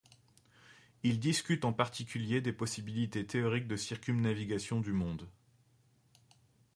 [1.03, 5.29] Il discute en particulier des possibilités théoriques de circumnavigation du monde.